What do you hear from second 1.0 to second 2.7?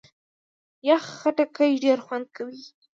خټکی ډېر خوند کوي.